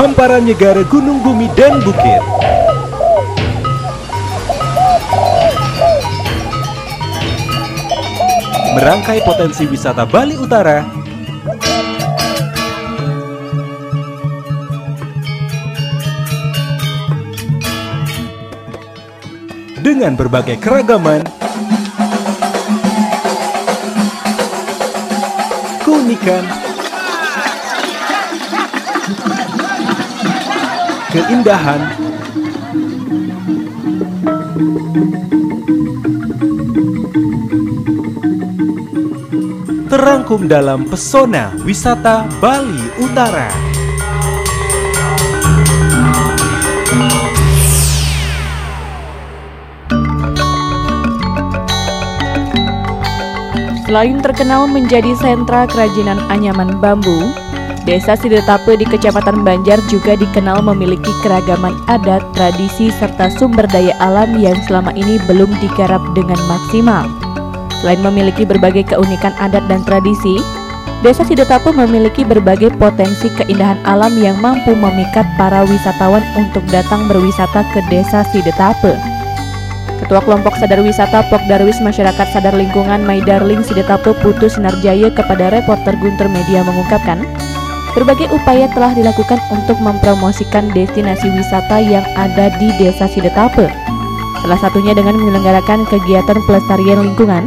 hamparan 0.00 0.48
negara 0.48 0.80
gunung 0.88 1.20
bumi 1.20 1.44
dan 1.52 1.76
bukit. 1.84 2.24
Merangkai 8.80 9.20
potensi 9.20 9.68
wisata 9.68 10.08
Bali 10.08 10.40
Utara 10.40 10.88
dengan 19.84 20.16
berbagai 20.16 20.56
keragaman, 20.64 21.20
keunikan, 25.84 26.59
keindahan, 31.10 31.90
terangkum 39.90 40.46
dalam 40.46 40.86
pesona 40.86 41.50
wisata 41.66 42.30
Bali 42.38 42.78
Utara. 43.02 43.50
Selain 53.90 54.22
terkenal 54.22 54.70
menjadi 54.70 55.10
sentra 55.18 55.66
kerajinan 55.66 56.22
anyaman 56.30 56.78
bambu, 56.78 57.34
Desa 57.90 58.14
Sidetape 58.14 58.78
di 58.78 58.86
Kecamatan 58.86 59.42
Banjar 59.42 59.82
juga 59.90 60.14
dikenal 60.14 60.62
memiliki 60.62 61.10
keragaman 61.26 61.74
adat, 61.90 62.22
tradisi, 62.38 62.86
serta 62.86 63.26
sumber 63.34 63.66
daya 63.66 63.90
alam 63.98 64.38
yang 64.38 64.54
selama 64.70 64.94
ini 64.94 65.18
belum 65.26 65.50
digarap 65.58 65.98
dengan 66.14 66.38
maksimal. 66.46 67.10
Selain 67.82 67.98
memiliki 67.98 68.46
berbagai 68.46 68.94
keunikan 68.94 69.34
adat 69.42 69.66
dan 69.66 69.82
tradisi, 69.82 70.38
Desa 71.02 71.26
Sidetape 71.26 71.74
memiliki 71.74 72.22
berbagai 72.22 72.78
potensi 72.78 73.26
keindahan 73.34 73.82
alam 73.82 74.14
yang 74.22 74.38
mampu 74.38 74.70
memikat 74.70 75.26
para 75.34 75.66
wisatawan 75.66 76.22
untuk 76.38 76.62
datang 76.70 77.10
berwisata 77.10 77.66
ke 77.74 77.82
Desa 77.90 78.22
Sidetape. 78.30 78.94
Ketua 79.98 80.22
Kelompok 80.22 80.54
Sadar 80.62 80.78
Wisata 80.78 81.26
Pok 81.26 81.42
Darwis 81.50 81.82
Masyarakat 81.82 82.26
Sadar 82.30 82.54
Lingkungan 82.54 83.02
My 83.02 83.18
Darling 83.18 83.66
Sidetape 83.66 84.14
Putu 84.22 84.46
Sinarjaya 84.46 85.10
kepada 85.10 85.50
reporter 85.50 85.98
Guntur 85.98 86.30
Media 86.30 86.62
mengungkapkan, 86.62 87.26
berbagai 87.92 88.30
upaya 88.30 88.70
telah 88.72 88.94
dilakukan 88.94 89.38
untuk 89.50 89.76
mempromosikan 89.82 90.70
destinasi 90.70 91.30
wisata 91.34 91.82
yang 91.82 92.06
ada 92.14 92.52
di 92.56 92.70
Desa 92.78 93.10
Sidetape. 93.10 93.66
Salah 94.40 94.58
satunya 94.60 94.96
dengan 94.96 95.20
menyelenggarakan 95.20 95.84
kegiatan 95.88 96.38
pelestarian 96.48 97.04
lingkungan 97.04 97.46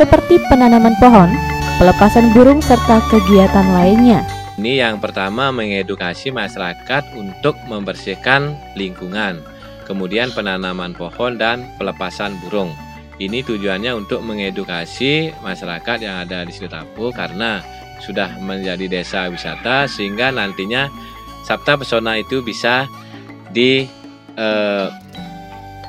seperti 0.00 0.40
penanaman 0.48 0.96
pohon, 0.96 1.28
pelepasan 1.76 2.32
burung 2.32 2.64
serta 2.64 3.04
kegiatan 3.12 3.68
lainnya. 3.76 4.24
Ini 4.56 4.84
yang 4.84 4.96
pertama 5.00 5.52
mengedukasi 5.52 6.32
masyarakat 6.32 7.16
untuk 7.16 7.58
membersihkan 7.68 8.56
lingkungan 8.76 9.52
kemudian 9.84 10.30
penanaman 10.32 10.94
pohon 10.96 11.36
dan 11.36 11.68
pelepasan 11.76 12.38
burung. 12.40 12.72
Ini 13.20 13.44
tujuannya 13.44 13.92
untuk 13.92 14.24
mengedukasi 14.24 15.36
masyarakat 15.44 15.98
yang 16.00 16.24
ada 16.26 16.42
di 16.48 16.54
Tapu 16.56 17.12
karena 17.12 17.60
sudah 18.02 18.36
menjadi 18.42 18.90
desa 18.90 19.30
wisata 19.30 19.86
sehingga 19.86 20.34
nantinya 20.34 20.90
Sabta 21.42 21.78
Pesona 21.78 22.18
itu 22.18 22.42
bisa 22.42 22.86
di 23.50 23.86
eh, 24.38 24.88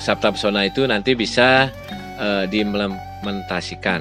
Sabta 0.00 0.34
Pesona 0.34 0.66
itu 0.66 0.86
nanti 0.86 1.14
bisa 1.14 1.70
eh, 2.18 2.44
diimplementasikan. 2.50 4.00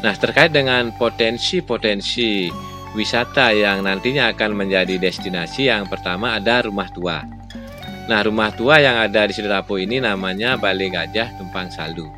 Nah, 0.00 0.14
terkait 0.16 0.52
dengan 0.52 0.92
potensi-potensi 0.96 2.48
wisata 2.96 3.52
yang 3.54 3.84
nantinya 3.86 4.32
akan 4.34 4.56
menjadi 4.56 4.98
destinasi 4.98 5.70
yang 5.70 5.86
pertama 5.86 6.36
ada 6.36 6.64
rumah 6.64 6.88
tua. 6.90 7.22
Nah, 8.10 8.20
rumah 8.26 8.50
tua 8.50 8.82
yang 8.82 8.98
ada 8.98 9.28
di 9.28 9.32
Siderapo 9.36 9.78
ini 9.78 10.02
namanya 10.02 10.58
Balai 10.58 10.90
Gajah 10.90 11.38
Tumpang 11.38 11.70
Saldu. 11.70 12.10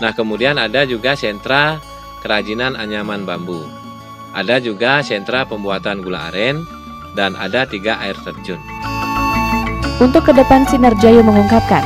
Nah, 0.00 0.14
kemudian 0.14 0.56
ada 0.56 0.86
juga 0.88 1.18
sentra 1.18 1.76
kerajinan 2.24 2.78
anyaman 2.78 3.26
bambu. 3.28 3.77
Ada 4.36 4.60
juga 4.60 5.00
sentra 5.00 5.48
pembuatan 5.48 6.04
gula 6.04 6.28
aren 6.32 6.64
dan 7.16 7.32
ada 7.38 7.64
tiga 7.64 7.96
air 8.02 8.14
terjun. 8.22 8.60
Untuk 9.98 10.28
ke 10.28 10.32
depan 10.36 10.62
Sinarjaya 10.68 11.24
mengungkapkan, 11.26 11.82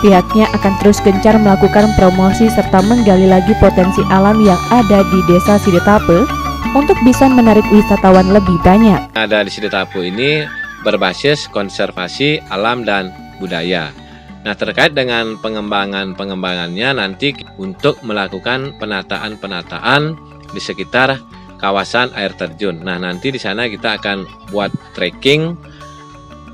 pihaknya 0.00 0.48
akan 0.56 0.72
terus 0.80 0.96
gencar 1.04 1.36
melakukan 1.36 1.92
promosi 1.98 2.48
serta 2.48 2.80
menggali 2.80 3.28
lagi 3.28 3.52
potensi 3.60 4.00
alam 4.08 4.40
yang 4.40 4.56
ada 4.72 5.04
di 5.04 5.18
Desa 5.28 5.60
Sidetape 5.60 6.24
untuk 6.72 6.96
bisa 7.04 7.28
menarik 7.28 7.66
wisatawan 7.68 8.32
lebih 8.32 8.56
banyak. 8.64 9.12
Ada 9.12 9.44
di 9.44 9.50
Sidetape 9.52 10.00
ini 10.00 10.48
berbasis 10.80 11.52
konservasi 11.52 12.40
alam 12.48 12.88
dan 12.88 13.12
budaya. 13.36 13.92
Nah, 14.40 14.56
terkait 14.56 14.96
dengan 14.96 15.36
pengembangan-pengembangannya 15.36 16.96
nanti 16.96 17.36
untuk 17.60 18.00
melakukan 18.00 18.72
penataan-penataan 18.80 20.16
di 20.56 20.60
sekitar 20.60 21.20
kawasan 21.60 22.16
air 22.16 22.32
terjun. 22.32 22.80
Nah, 22.80 22.96
nanti 22.96 23.28
di 23.28 23.36
sana 23.36 23.68
kita 23.68 24.00
akan 24.00 24.48
buat 24.48 24.72
trekking 24.96 25.54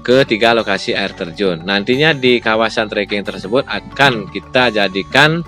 ke 0.03 0.27
tiga 0.27 0.53
lokasi 0.53 0.93
air 0.93 1.15
terjun. 1.15 1.62
Nantinya 1.62 2.11
di 2.11 2.43
kawasan 2.43 2.91
trekking 2.91 3.22
tersebut 3.22 3.62
akan 3.67 4.27
kita 4.31 4.75
jadikan 4.75 5.47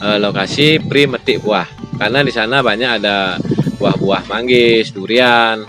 e, 0.00 0.06
lokasi 0.20 0.80
pri 0.84 1.08
metik 1.08 1.40
buah. 1.40 1.68
Karena 1.96 2.20
di 2.20 2.32
sana 2.32 2.60
banyak 2.60 2.90
ada 3.00 3.40
buah-buah 3.80 4.28
manggis, 4.28 4.92
durian. 4.92 5.64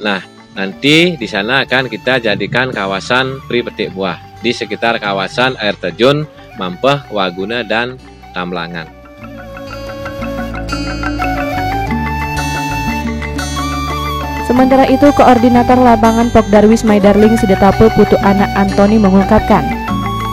Nah, 0.00 0.34
Nanti 0.54 1.18
di 1.18 1.26
sana 1.26 1.66
akan 1.66 1.90
kita 1.90 2.22
jadikan 2.22 2.70
kawasan 2.70 3.42
pri 3.50 3.66
petik 3.66 3.90
buah 3.90 4.38
di 4.38 4.54
sekitar 4.54 5.02
kawasan 5.02 5.58
air 5.58 5.74
terjun 5.74 6.30
Mampeh, 6.54 7.10
Waguna, 7.10 7.66
dan 7.66 7.98
Tamlangan. 8.30 9.03
Sementara 14.54 14.86
itu, 14.86 15.10
Koordinator 15.18 15.74
Lapangan 15.74 16.30
Pokdarwis 16.30 16.86
Maidarling 16.86 17.34
Sidetape 17.34 17.90
Putu 17.98 18.14
Anak 18.22 18.46
Antoni 18.54 19.02
mengungkapkan, 19.02 19.66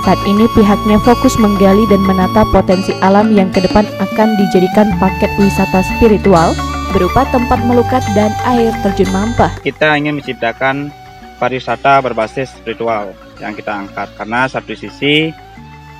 saat 0.05 0.21
ini 0.29 0.45
pihaknya 0.53 1.01
fokus 1.01 1.41
menggali 1.41 1.89
dan 1.89 2.05
menata 2.05 2.45
potensi 2.53 2.93
alam 3.01 3.33
yang 3.33 3.49
ke 3.49 3.65
depan 3.65 3.81
akan 3.97 4.37
dijadikan 4.37 4.93
paket 5.01 5.33
wisata 5.41 5.81
spiritual 5.97 6.53
berupa 6.93 7.25
tempat 7.33 7.65
melukat 7.65 8.05
dan 8.13 8.29
air 8.45 8.69
terjun 8.85 9.09
mampah. 9.09 9.57
Kita 9.65 9.97
ingin 9.97 10.21
menciptakan 10.21 10.93
pariwisata 11.41 12.05
berbasis 12.05 12.53
spiritual 12.53 13.17
yang 13.41 13.57
kita 13.57 13.73
angkat 13.73 14.05
karena 14.21 14.45
satu 14.45 14.77
sisi 14.77 15.33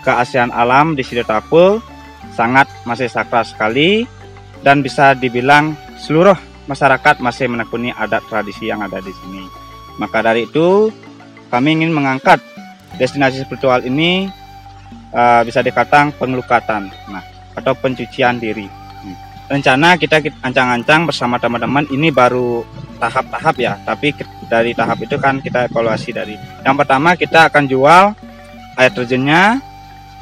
keaslian 0.06 0.54
alam 0.54 0.94
di 0.94 1.02
Sidotapu 1.02 1.82
sangat 2.38 2.70
masih 2.86 3.10
sakral 3.10 3.50
sekali 3.50 4.06
dan 4.62 4.86
bisa 4.86 5.18
dibilang 5.18 5.74
seluruh 5.98 6.51
masyarakat 6.72 7.20
masih 7.20 7.52
menekuni 7.52 7.92
adat 7.92 8.24
tradisi 8.32 8.72
yang 8.72 8.80
ada 8.80 9.04
di 9.04 9.12
sini. 9.12 9.44
Maka 10.00 10.24
dari 10.24 10.48
itu 10.48 10.88
kami 11.52 11.76
ingin 11.76 11.92
mengangkat 11.92 12.40
destinasi 12.96 13.44
spiritual 13.44 13.84
ini 13.84 14.32
uh, 15.12 15.44
bisa 15.44 15.60
dikatakan 15.60 16.16
pengelukatan 16.16 16.88
nah, 17.12 17.24
atau 17.60 17.76
pencucian 17.76 18.40
diri. 18.40 18.72
Rencana 19.52 20.00
kita 20.00 20.24
ancang-ancang 20.40 21.12
bersama 21.12 21.36
teman-teman 21.36 21.84
ini 21.92 22.08
baru 22.08 22.64
tahap-tahap 23.04 23.60
ya 23.60 23.76
tapi 23.84 24.16
dari 24.48 24.72
tahap 24.72 25.04
itu 25.04 25.20
kan 25.20 25.44
kita 25.44 25.68
evaluasi 25.68 26.16
dari. 26.16 26.40
Yang 26.64 26.76
pertama 26.80 27.20
kita 27.20 27.52
akan 27.52 27.68
jual 27.68 28.16
air 28.80 28.92
terjunnya. 28.96 29.60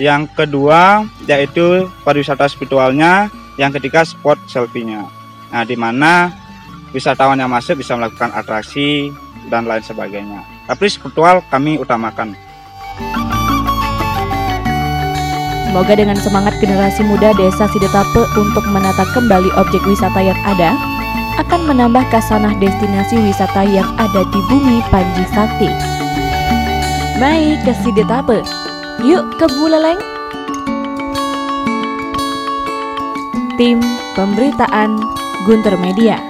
Yang 0.01 0.33
kedua 0.33 1.05
yaitu 1.29 1.85
pariwisata 2.01 2.49
spiritualnya. 2.49 3.29
Yang 3.61 3.77
ketiga 3.77 4.01
spot 4.07 4.39
selfie-nya 4.49 5.18
nah 5.49 5.65
di 5.65 5.73
mana 5.73 6.33
wisatawan 6.93 7.37
yang 7.37 7.49
masuk 7.49 7.81
bisa 7.81 7.93
melakukan 7.97 8.33
atraksi 8.33 9.13
dan 9.49 9.65
lain 9.65 9.81
sebagainya 9.81 10.41
tapi 10.69 10.85
spiritual 10.89 11.41
kami 11.49 11.77
utamakan 11.81 12.37
Semoga 15.69 15.93
dengan 15.93 16.17
semangat 16.17 16.57
generasi 16.57 17.05
muda 17.05 17.29
Desa 17.37 17.69
Sidetape 17.69 18.25
untuk 18.41 18.65
menata 18.73 19.05
kembali 19.13 19.53
objek 19.53 19.85
wisata 19.85 20.17
yang 20.17 20.35
ada, 20.41 20.73
akan 21.37 21.61
menambah 21.69 22.09
kasanah 22.09 22.57
destinasi 22.57 23.21
wisata 23.21 23.69
yang 23.69 23.85
ada 24.01 24.25
di 24.33 24.39
bumi 24.49 24.81
Panji 24.89 25.29
Sakti. 25.29 25.69
Baik 27.21 27.69
ke 27.69 27.73
Sidetape, 27.85 28.41
yuk 29.05 29.29
ke 29.37 29.45
Buleleng. 29.45 30.01
Tim 33.61 33.77
Pemberitaan 34.17 35.18
Gunter 35.49 35.77
Media. 35.81 36.21